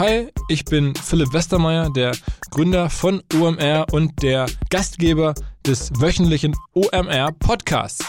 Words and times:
Hi, 0.00 0.32
ich 0.48 0.64
bin 0.64 0.94
Philipp 0.94 1.34
Westermeier, 1.34 1.90
der 1.90 2.16
Gründer 2.50 2.88
von 2.88 3.22
OMR 3.34 3.84
und 3.92 4.22
der 4.22 4.46
Gastgeber 4.70 5.34
des 5.66 5.90
wöchentlichen 6.00 6.56
OMR 6.72 7.32
Podcasts. 7.32 8.02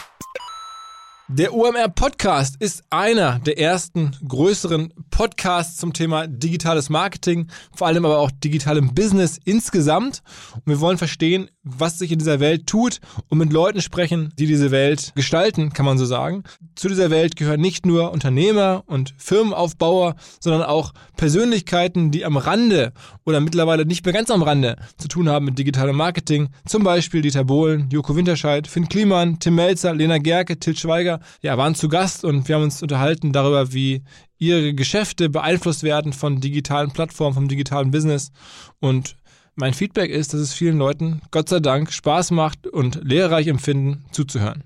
Der 1.28 1.54
OMR 1.54 1.90
Podcast 1.90 2.56
ist 2.60 2.84
einer 2.90 3.40
der 3.40 3.60
ersten 3.60 4.16
größeren 4.26 4.94
Podcasts 5.10 5.76
zum 5.76 5.92
Thema 5.92 6.28
digitales 6.28 6.90
Marketing, 6.90 7.50
vor 7.76 7.88
allem 7.88 8.06
aber 8.06 8.20
auch 8.20 8.32
digitalem 8.32 8.94
Business 8.96 9.38
insgesamt. 9.44 10.24
Und 10.56 10.68
wir 10.68 10.80
wollen 10.80 10.98
verstehen, 10.98 11.50
was 11.64 12.00
sich 12.00 12.12
in 12.12 12.20
dieser 12.20 12.40
Welt 12.40 12.66
tut 12.66 13.00
und 13.30 13.38
mit 13.38 13.54
Leuten 13.54 13.82
sprechen, 13.82 14.34
die 14.40 14.48
diese 14.48 14.72
Welt 14.72 15.12
gestalten, 15.16 15.74
kann 15.74 15.86
man 15.86 15.98
so 15.98 16.06
sagen. 16.06 16.44
Zu 16.76 16.88
dieser 16.88 17.12
Welt 17.12 17.36
gehören 17.36 17.62
nicht 17.62 17.86
nur 17.86 18.12
Unternehmer 18.12 18.84
und 18.88 19.14
Firmenaufbauer, 19.18 20.16
sondern 20.40 20.64
auch 20.64 20.94
Persönlichkeiten, 21.18 22.12
die 22.12 22.26
am 22.26 22.38
Rande 22.38 22.94
oder 23.26 23.40
mittlerweile 23.40 23.86
nicht 23.86 24.04
mehr 24.04 24.14
ganz 24.14 24.32
am 24.32 24.42
Rande 24.42 24.76
zu 24.98 25.08
tun 25.08 25.30
haben 25.30 25.46
mit 25.46 25.60
digitalem 25.60 25.96
Marketing. 25.96 26.50
Zum 26.66 26.84
Beispiel 26.84 27.22
Dieter 27.22 27.44
Bohlen, 27.44 27.90
Joko 27.92 28.16
Winterscheid, 28.16 28.66
Finn 28.68 28.90
Kliman, 28.90 29.40
Tim 29.40 29.56
Melzer, 29.56 29.94
Lena 29.94 30.18
Gerke, 30.18 30.58
Til 30.58 30.76
Schweiger, 30.76 31.20
ja, 31.42 31.58
waren 31.58 31.76
zu 31.76 31.90
Gast 31.90 32.26
und 32.26 32.48
wir 32.48 32.56
haben 32.56 32.64
uns 32.64 32.82
unterhalten 32.82 33.34
darüber, 33.34 33.72
wie 33.72 34.04
ihre 34.42 34.74
Geschäfte 34.74 35.30
beeinflusst 35.30 35.84
werden 35.84 36.14
von 36.14 36.42
digitalen 36.42 36.90
Plattformen, 36.90 37.36
vom 37.36 37.48
digitalen 37.48 37.92
Business 37.92 38.32
und 38.80 39.16
mein 39.56 39.74
Feedback 39.74 40.12
ist, 40.12 40.34
dass 40.34 40.42
es 40.42 40.54
vielen 40.54 40.78
Leuten, 40.78 41.22
Gott 41.32 41.50
sei 41.50 41.60
Dank, 41.60 41.92
Spaß 41.92 42.32
macht 42.32 42.68
und 42.68 43.00
lehrreich 43.04 43.48
empfinden, 43.48 44.06
zuzuhören. 44.12 44.64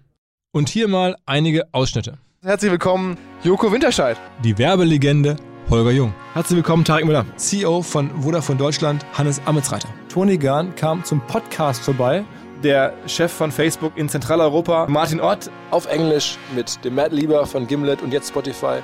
Und 0.52 0.70
hier 0.70 0.88
mal 0.88 1.16
einige 1.25 1.73
Ausschnitte. 1.73 2.17
Herzlich 2.41 2.71
willkommen, 2.71 3.17
Joko 3.44 3.71
Winterscheid. 3.71 4.17
Die 4.44 4.58
Werbelegende 4.58 5.35
Holger 5.70 5.91
Jung. 5.91 6.13
Herzlich 6.34 6.58
willkommen, 6.58 6.85
Tarek 6.85 7.05
Müller. 7.05 7.25
CEO 7.38 7.81
von 7.81 8.09
Vodafone 8.21 8.59
Deutschland, 8.59 9.03
Hannes 9.13 9.41
Ametsreiter. 9.45 9.89
Toni 10.09 10.38
Gahn 10.38 10.75
kam 10.75 11.03
zum 11.03 11.25
Podcast 11.25 11.81
vorbei. 11.83 12.23
Der 12.63 12.94
Chef 13.08 13.31
von 13.31 13.52
Facebook 13.52 13.97
in 13.97 14.08
Zentraleuropa, 14.08 14.86
Martin 14.88 15.19
Ott, 15.19 15.50
auf 15.72 15.88
Englisch 15.88 16.38
mit 16.56 16.83
dem 16.86 16.95
Matt 16.95 17.11
Lieber 17.11 17.45
von 17.47 17.67
Gimlet 17.67 18.02
und 18.02 18.13
jetzt 18.13 18.30
Spotify. 18.30 18.80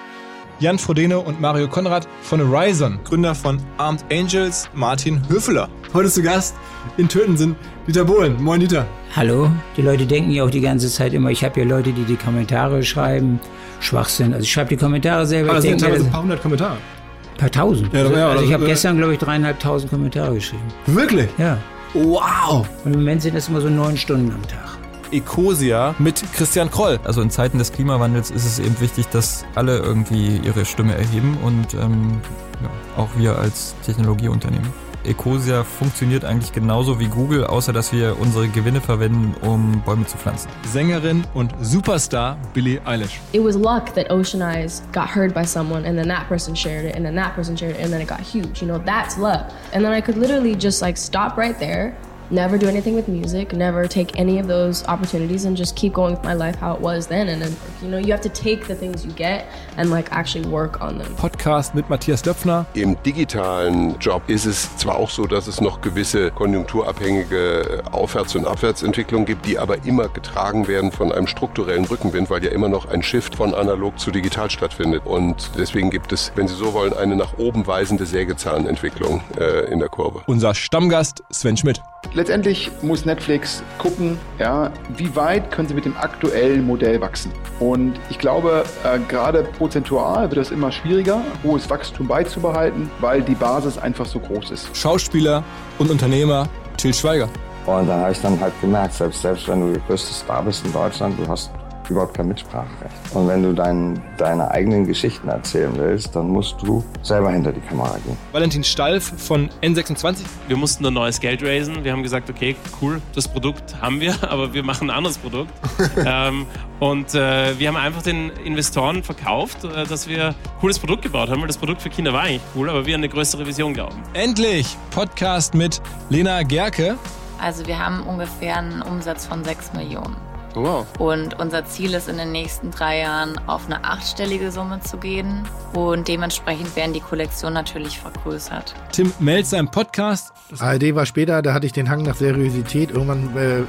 Jan 0.61 0.77
Frodeno 0.77 1.19
und 1.21 1.41
Mario 1.41 1.67
Konrad 1.67 2.07
von 2.21 2.39
Horizon, 2.39 2.99
Gründer 3.03 3.33
von 3.33 3.59
Armed 3.79 4.05
Angels, 4.11 4.69
Martin 4.75 5.19
Höfler. 5.27 5.67
Heute 5.91 6.07
zu 6.07 6.21
Gast 6.21 6.55
in 6.97 7.09
Töten 7.09 7.35
sind 7.35 7.55
Dieter 7.87 8.05
Bohlen. 8.05 8.39
Moin 8.39 8.59
Dieter. 8.59 8.85
Hallo. 9.15 9.49
Die 9.75 9.81
Leute 9.81 10.05
denken 10.05 10.29
ja 10.29 10.43
auch 10.43 10.51
die 10.51 10.61
ganze 10.61 10.87
Zeit 10.87 11.15
immer, 11.15 11.31
ich 11.31 11.43
habe 11.43 11.59
ja 11.59 11.65
Leute, 11.65 11.91
die 11.91 12.03
die 12.03 12.15
Kommentare 12.15 12.83
schreiben. 12.83 13.39
Schwachsinn. 13.79 14.33
Also 14.33 14.43
ich 14.43 14.51
schreibe 14.51 14.69
die 14.69 14.77
Kommentare 14.77 15.25
selber. 15.25 15.49
Aber 15.49 15.55
das 15.55 15.65
ich 15.65 15.71
sind 15.71 15.81
teilweise 15.81 16.03
mir, 16.03 16.09
ein 16.09 16.11
paar 16.11 16.21
hundert 16.21 16.41
Kommentare. 16.43 16.73
ein 16.73 17.37
paar 17.37 17.49
tausend. 17.49 17.91
Ja, 17.91 18.01
also, 18.01 18.13
ja, 18.13 18.29
also 18.29 18.43
ich 18.43 18.53
habe 18.53 18.63
ja. 18.63 18.69
gestern, 18.69 18.97
glaube 18.97 19.13
ich, 19.13 19.19
dreieinhalbtausend 19.19 19.89
Kommentare 19.89 20.35
geschrieben. 20.35 20.61
Wirklich? 20.85 21.29
Ja. 21.39 21.57
Wow. 21.95 22.69
Und 22.85 22.93
im 22.93 22.99
Moment 22.99 23.23
sind 23.23 23.35
das 23.35 23.49
immer 23.49 23.61
so 23.61 23.67
neun 23.67 23.97
Stunden 23.97 24.31
am 24.31 24.47
Tag. 24.47 24.77
Ecosia 25.11 25.95
mit 25.99 26.23
Christian 26.33 26.69
Kroll. 26.71 26.99
Also 27.03 27.21
in 27.21 27.29
Zeiten 27.29 27.57
des 27.57 27.71
Klimawandels 27.71 28.31
ist 28.31 28.45
es 28.45 28.59
eben 28.59 28.79
wichtig, 28.79 29.07
dass 29.07 29.45
alle 29.55 29.77
irgendwie 29.77 30.37
ihre 30.37 30.65
Stimme 30.65 30.95
erheben 30.95 31.37
und 31.43 31.73
ähm, 31.73 32.21
ja, 32.61 32.69
auch 33.01 33.09
wir 33.17 33.37
als 33.37 33.75
Technologieunternehmen. 33.85 34.69
Ecosia 35.03 35.63
funktioniert 35.63 36.23
eigentlich 36.23 36.53
genauso 36.53 36.99
wie 36.99 37.07
Google, 37.07 37.45
außer 37.45 37.73
dass 37.73 37.91
wir 37.91 38.19
unsere 38.19 38.47
Gewinne 38.47 38.81
verwenden, 38.81 39.33
um 39.41 39.81
Bäume 39.83 40.05
zu 40.05 40.17
pflanzen. 40.17 40.49
Sängerin 40.67 41.25
und 41.33 41.53
Superstar 41.59 42.37
Billie 42.53 42.79
Eilish. 42.85 43.19
it 43.33 43.43
was 43.43 43.55
luck 43.55 43.93
that 43.95 44.11
Ocean 44.11 44.41
Eyes 44.41 44.83
got 44.91 45.07
heard 45.07 45.33
by 45.33 45.43
someone 45.43 45.85
and 45.85 45.97
then 45.97 46.07
that 46.07 46.27
person 46.27 46.55
shared 46.55 46.85
it 46.85 46.95
and 46.95 47.03
then 47.03 47.15
that 47.15 47.33
person 47.33 47.57
shared 47.57 47.75
it 47.75 47.81
and 47.81 47.91
then 47.91 48.01
it 48.01 48.07
got 48.07 48.19
huge. 48.19 48.61
You 48.61 48.67
know, 48.67 48.77
that's 48.77 49.17
luck. 49.17 49.51
And 49.73 49.83
then 49.83 49.91
I 49.91 50.01
could 50.01 50.17
literally 50.17 50.55
just 50.55 50.83
like 50.83 50.97
stop 50.97 51.35
right 51.35 51.57
there, 51.57 51.95
never 52.31 52.57
do 52.57 52.67
anything 52.67 52.95
with 52.95 53.07
music, 53.07 53.53
never 53.53 53.87
take 53.87 54.17
any 54.17 54.39
of 54.39 54.47
those 54.47 54.85
opportunities 54.87 55.45
and 55.45 55.57
just 55.57 55.75
keep 55.75 55.94
going 55.94 56.16
with 56.16 56.23
my 56.23 56.33
life 56.33 56.56
how 56.56 56.73
it 56.73 56.81
was 56.81 57.07
then. 57.07 57.28
And 57.28 57.41
then, 57.41 57.56
you 57.81 57.89
know, 57.89 57.97
you 57.97 58.11
have 58.11 58.22
to 58.22 58.29
take 58.29 58.67
the 58.67 58.75
things 58.75 59.06
you 59.06 59.11
get 59.11 59.47
and 59.78 59.89
like 59.89 60.11
actually 60.11 60.47
work 60.47 60.81
on 60.81 60.97
them. 60.97 61.13
Podcast 61.17 61.75
mit 61.75 61.89
Matthias 61.89 62.22
Döpfner. 62.22 62.66
Im 62.73 63.01
digitalen 63.03 64.00
Job 64.00 64.23
ist 64.28 64.45
es 64.45 64.75
zwar 64.78 64.95
auch 64.95 65.09
so, 65.09 65.25
dass 65.25 65.47
es 65.47 65.61
noch 65.61 65.81
gewisse 65.81 66.31
konjunkturabhängige 66.31 67.83
Aufwärts- 67.91 68.35
und 68.35 68.45
Abwärtsentwicklungen 68.45 69.25
gibt, 69.25 69.45
die 69.45 69.59
aber 69.59 69.83
immer 69.85 70.07
getragen 70.07 70.67
werden 70.67 70.91
von 70.91 71.11
einem 71.11 71.27
strukturellen 71.27 71.85
Rückenwind, 71.85 72.29
weil 72.29 72.44
ja 72.44 72.51
immer 72.51 72.69
noch 72.69 72.89
ein 72.89 73.03
Shift 73.03 73.35
von 73.35 73.53
analog 73.53 74.00
zu 74.00 74.11
digital 74.11 74.50
stattfindet. 74.50 75.06
Und 75.06 75.51
deswegen 75.57 75.89
gibt 75.89 76.11
es, 76.11 76.31
wenn 76.35 76.47
Sie 76.47 76.56
so 76.56 76.73
wollen, 76.73 76.94
eine 76.94 77.16
nach 77.16 77.38
oben 77.38 77.67
weisende 77.67 78.06
Sägezahnentwicklung 78.06 79.22
äh, 79.38 79.72
in 79.72 79.79
der 79.79 79.89
Kurve. 79.89 80.22
Unser 80.27 80.53
Stammgast 80.53 81.23
Sven 81.31 81.57
Schmidt. 81.57 81.81
Letztendlich 82.21 82.69
muss 82.83 83.03
Netflix 83.03 83.63
gucken, 83.79 84.15
ja, 84.37 84.71
wie 84.95 85.15
weit 85.15 85.49
können 85.49 85.67
sie 85.67 85.73
mit 85.73 85.85
dem 85.85 85.97
aktuellen 85.97 86.67
Modell 86.67 87.01
wachsen. 87.01 87.31
Und 87.59 87.93
ich 88.11 88.19
glaube, 88.19 88.63
äh, 88.83 88.99
gerade 89.07 89.41
prozentual 89.57 90.29
wird 90.29 90.37
es 90.37 90.51
immer 90.51 90.71
schwieriger, 90.71 91.23
hohes 91.43 91.67
Wachstum 91.67 92.07
beizubehalten, 92.07 92.91
weil 92.99 93.23
die 93.23 93.33
Basis 93.33 93.79
einfach 93.79 94.05
so 94.05 94.19
groß 94.19 94.51
ist. 94.51 94.77
Schauspieler 94.77 95.43
und 95.79 95.89
Unternehmer 95.89 96.47
Till 96.77 96.93
Schweiger. 96.93 97.27
Und 97.65 97.87
dann 97.89 98.01
habe 98.01 98.11
ich 98.11 98.21
dann 98.21 98.39
halt 98.39 98.53
gemerkt, 98.61 98.93
selbst, 98.93 99.23
selbst 99.23 99.47
wenn 99.47 99.59
du 99.61 99.73
der 99.73 99.81
größte 99.88 100.13
Star 100.13 100.43
bist 100.43 100.63
in 100.63 100.71
Deutschland, 100.71 101.17
du 101.17 101.27
hast 101.27 101.49
überhaupt 101.91 102.16
kein 102.16 102.28
Mitspracherecht. 102.28 102.96
Und 103.13 103.28
wenn 103.28 103.44
du 103.44 103.53
dein, 103.53 104.02
deine 104.18 104.50
eigenen 104.50 104.85
Geschichten 104.85 105.28
erzählen 105.29 105.72
willst, 105.75 106.16
dann 106.16 106.29
musst 106.29 106.56
du 106.62 106.84
selber 107.03 107.31
hinter 107.31 107.52
die 107.52 107.62
Kamera 107.62 107.97
gehen. 108.06 108.18
Valentin 108.31 108.63
Stalf 108.63 109.13
von 109.18 109.50
N26. 109.62 110.19
Wir 110.47 110.57
mussten 110.57 110.85
ein 110.85 110.94
neues 110.94 111.19
Geld 111.19 111.44
raisen. 111.44 111.84
Wir 111.84 111.91
haben 111.91 112.03
gesagt, 112.03 112.30
okay, 112.30 112.56
cool, 112.81 113.01
das 113.13 113.28
Produkt 113.28 113.80
haben 113.81 114.00
wir, 114.00 114.16
aber 114.30 114.53
wir 114.53 114.63
machen 114.63 114.90
ein 114.90 114.96
anderes 114.96 115.18
Produkt. 115.18 115.51
ähm, 116.06 116.46
und 116.80 117.13
äh, 117.13 117.59
wir 117.59 117.68
haben 117.68 117.78
einfach 117.78 118.01
den 118.01 118.31
Investoren 118.44 119.03
verkauft, 119.03 119.63
äh, 119.63 119.85
dass 119.85 120.07
wir 120.07 120.30
ein 120.30 120.35
cooles 120.59 120.80
Produkt 120.80 121.03
gebaut 121.03 121.30
haben, 121.30 121.41
weil 121.41 121.47
das 121.47 121.57
Produkt 121.57 121.81
für 121.81 121.90
Kinder 121.90 122.13
war 122.13 122.22
eigentlich 122.22 122.41
cool, 122.56 122.69
aber 122.69 122.85
wir 122.85 122.96
an 122.96 123.01
eine 123.01 123.09
größere 123.09 123.46
Vision 123.46 123.74
glauben. 123.74 124.01
Endlich 124.13 124.78
Podcast 124.90 125.53
mit 125.53 125.81
Lena 126.09 126.44
Gerke. 126.44 126.97
Also 127.41 127.66
wir 127.66 127.80
haben 127.80 128.01
ungefähr 128.03 128.57
einen 128.57 128.81
Umsatz 128.81 129.25
von 129.25 129.44
6 129.44 129.74
Millionen. 129.74 130.31
Wow. 130.56 130.85
Und 131.00 131.39
unser 131.39 131.66
Ziel 131.66 131.94
ist 131.94 132.09
in 132.09 132.17
den 132.17 132.31
nächsten 132.31 132.72
drei 132.72 133.00
Jahren 133.00 133.39
auf 133.47 133.66
eine 133.66 133.84
achtstellige 133.84 134.51
Summe 134.51 134.79
zu 134.81 134.97
gehen. 134.97 135.47
Und 135.73 136.07
dementsprechend 136.07 136.75
werden 136.75 136.94
die 136.94 137.00
Kollektionen 137.00 137.53
natürlich 137.53 138.00
vergrößert. 138.00 138.75
Tim 138.91 139.13
Melzer 139.19 139.59
im 139.59 139.69
Podcast. 139.69 140.34
ARD 140.59 140.95
war 140.95 141.06
später, 141.06 141.41
da 141.41 141.53
hatte 141.53 141.66
ich 141.66 141.73
den 141.73 141.89
Hang 141.89 142.03
nach 142.03 142.16
Seriosität. 142.16 142.91
Irgendwann 142.91 143.35
äh, 143.38 143.63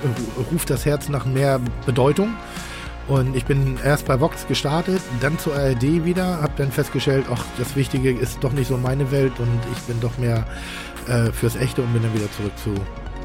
ruft 0.53 0.71
das 0.71 0.85
Herz 0.85 1.09
nach 1.09 1.25
mehr 1.25 1.61
Bedeutung. 1.87 2.35
Und 3.09 3.37
ich 3.37 3.45
bin 3.45 3.79
erst 3.85 4.07
bei 4.07 4.21
Vox 4.21 4.47
gestartet, 4.47 5.03
dann 5.21 5.39
zur 5.39 5.57
ARD 5.57 6.05
wieder, 6.05 6.41
habe 6.41 6.53
dann 6.57 6.71
festgestellt, 6.71 7.27
ach, 7.33 7.45
das 7.59 7.75
Wichtige 7.75 8.13
ist 8.13 8.43
doch 8.45 8.53
nicht 8.53 8.69
so 8.69 8.77
meine 8.77 9.11
Welt 9.11 9.33
und 9.41 9.61
ich 9.73 9.83
bin 9.83 10.01
doch 10.01 10.17
mehr 10.19 10.47
äh, 11.09 11.33
fürs 11.33 11.57
Echte 11.57 11.83
und 11.83 11.93
bin 11.93 12.03
dann 12.03 12.15
wieder 12.15 12.31
zurück 12.33 12.53
zu 12.57 12.75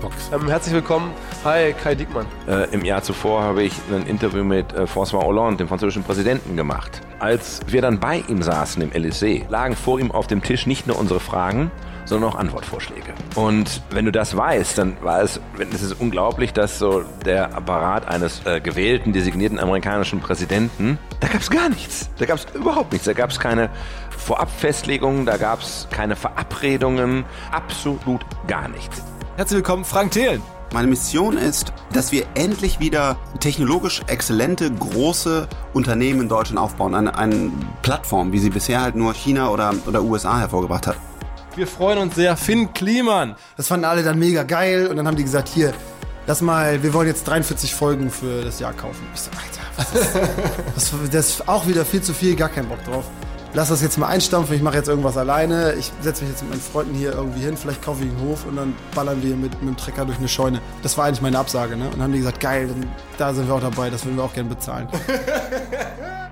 Vox. 0.02 0.30
Ähm, 0.32 0.48
herzlich 0.48 0.74
willkommen. 0.74 1.12
Hi, 1.44 1.74
Kai 1.74 1.96
Diekmann. 1.96 2.26
Äh, 2.48 2.70
Im 2.72 2.86
Jahr 2.86 3.04
zuvor 3.04 3.42
habe 3.42 3.64
ich 3.64 3.74
ein 3.92 4.06
Interview 4.06 4.44
mit 4.44 4.74
äh, 4.74 4.84
François 4.84 5.24
Hollande, 5.24 5.58
dem 5.58 5.68
französischen 5.68 6.04
Präsidenten, 6.04 6.56
gemacht. 6.56 7.02
Als 7.20 7.62
wir 7.68 7.82
dann 7.82 8.00
bei 8.00 8.24
ihm 8.28 8.42
saßen 8.42 8.82
im 8.82 8.92
Élysée, 8.92 9.50
lagen 9.50 9.76
vor 9.76 10.00
ihm 10.00 10.12
auf 10.12 10.28
dem 10.28 10.44
Tisch 10.44 10.68
nicht 10.68 10.88
nur 10.88 10.98
unsere 10.98 11.20
Fragen, 11.20 11.72
sondern 12.06 12.32
auch 12.32 12.36
Antwortvorschläge. 12.36 13.14
Und 13.36 13.82
wenn 13.90 14.06
du 14.06 14.12
das 14.12 14.36
weißt, 14.36 14.78
dann 14.78 14.98
war 15.02 15.22
es, 15.22 15.40
es 15.74 15.82
ist 15.82 16.00
unglaublich, 16.00 16.54
dass 16.54 16.80
so 16.80 17.04
der 17.26 17.56
Apparat 17.56 18.08
eines 18.08 18.46
äh, 18.46 18.62
gewählten, 18.62 19.14
designierten 19.14 19.60
amerikanischen 19.60 20.20
Präsidenten, 20.20 20.98
da 21.20 21.28
gab 21.28 21.42
es 21.42 21.50
gar 21.50 21.70
nichts. 21.70 22.10
Da 22.18 22.26
gab 22.26 22.38
es 22.38 22.48
überhaupt 22.54 22.92
nichts. 22.94 23.06
Da 23.06 23.14
gab 23.14 23.32
es 23.32 23.40
keine 23.40 23.70
Vorabfestlegungen, 24.18 25.26
da 25.26 25.38
gab 25.38 25.62
es 25.62 25.88
keine 25.92 26.16
Verabredungen, 26.16 27.26
absolut 27.52 28.22
gar 28.48 28.68
nichts. 28.70 29.04
Herzlich 29.38 29.58
willkommen, 29.58 29.86
Frank 29.86 30.14
Thelen. 30.14 30.42
Meine 30.74 30.88
Mission 30.88 31.38
ist, 31.38 31.72
dass 31.94 32.12
wir 32.12 32.26
endlich 32.34 32.80
wieder 32.80 33.20
technologisch 33.40 34.02
exzellente, 34.08 34.72
große 34.72 35.48
Unternehmen 35.76 36.22
in 36.22 36.28
Deutschland 36.28 36.58
aufbauen. 36.58 36.96
Eine, 36.96 37.16
eine 37.16 37.52
Plattform, 37.84 38.32
wie 38.32 38.40
sie 38.40 38.50
bisher 38.50 38.82
halt 38.82 38.96
nur 38.96 39.14
China 39.14 39.50
oder, 39.50 39.76
oder 39.86 40.02
USA 40.02 40.40
hervorgebracht 40.40 40.88
hat. 40.88 40.98
Wir 41.56 41.68
freuen 41.68 42.00
uns 42.00 42.16
sehr. 42.16 42.36
Finn 42.36 42.74
Kliman. 42.74 43.36
Das 43.58 43.68
fanden 43.68 43.86
alle 43.86 44.02
dann 44.02 44.18
mega 44.18 44.42
geil 44.42 44.88
und 44.88 44.98
dann 44.98 45.06
haben 45.06 45.18
die 45.18 45.24
gesagt, 45.24 45.50
hier, 45.50 45.72
lass 46.26 46.42
mal, 46.42 46.82
wir 46.82 46.92
wollen 46.96 47.08
jetzt 47.08 47.28
43 47.28 47.76
Folgen 47.76 48.10
für 48.10 48.42
das 48.42 48.60
Jahr 48.60 48.74
kaufen. 48.74 49.06
Ich 49.14 49.22
so, 49.22 49.30
Alter, 49.30 49.62
was 49.76 50.02
ist 50.02 50.16
das? 50.76 51.10
das 51.12 51.30
ist 51.30 51.48
auch 51.48 51.68
wieder 51.68 51.86
viel 51.86 52.02
zu 52.02 52.16
viel, 52.16 52.36
gar 52.36 52.50
keinen 52.50 52.70
Bock 52.70 52.84
drauf. 52.86 53.06
Lass 53.54 53.70
das 53.70 53.82
jetzt 53.82 53.98
mal 53.98 54.08
einstampfen, 54.08 54.56
ich 54.56 54.62
mache 54.62 54.76
jetzt 54.76 54.88
irgendwas 54.88 55.18
alleine. 55.18 55.74
Ich 55.74 55.92
setze 56.02 56.24
mich 56.24 56.32
jetzt 56.32 56.44
mit 56.44 56.52
meinen 56.52 56.62
Freunden 56.62 56.94
hier 56.94 57.14
irgendwie 57.14 57.40
hin, 57.40 57.58
vielleicht 57.58 57.82
kaufe 57.82 58.04
ich 58.04 58.10
einen 58.10 58.22
Hof 58.22 58.46
und 58.46 58.58
dann 58.58 58.76
ballern 58.94 59.22
wir 59.24 59.36
mit, 59.36 59.54
mit 59.62 59.70
dem 59.70 59.78
Trecker 59.78 60.06
durch 60.06 60.18
eine 60.18 60.28
Scheune. 60.28 60.62
Das 60.84 60.98
war 60.98 61.06
eigentlich 61.06 61.22
meine 61.22 61.40
Absage, 61.40 61.76
ne? 61.76 61.86
Und 61.86 61.94
dann 61.94 62.04
haben 62.04 62.14
die 62.14 62.20
gesagt, 62.20 62.40
geil, 62.40 62.70
da 63.18 63.34
sind 63.34 63.48
wir 63.48 63.56
auch 63.56 63.62
dabei, 63.62 63.90
das 63.90 64.06
würden 64.06 64.18
wir 64.18 64.24
auch 64.24 64.34
gerne 64.34 64.50
bezahlen. 64.50 64.88